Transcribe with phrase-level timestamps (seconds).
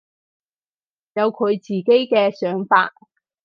[1.13, 2.91] 有佢自己嘅想法